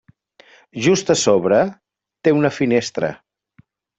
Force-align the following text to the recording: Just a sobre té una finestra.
Just 0.85 1.11
a 1.15 1.15
sobre 1.25 1.59
té 2.27 2.35
una 2.39 2.53
finestra. 2.57 3.13